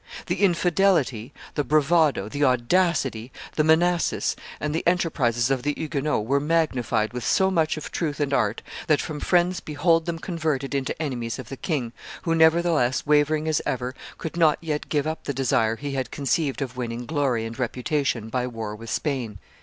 [0.25, 6.39] The infidelity, the bravado, the audacity, the menaces, and the enterprises of the Huguenots were
[6.39, 10.99] magnified with so much of truth and art that from friends behold them converted into
[10.99, 11.93] enemies of the king,
[12.23, 16.63] who, nevertheless, wavering as ever, could not yet give up the desire he had conceived
[16.63, 19.37] of winning glory and reputation by war with Spain."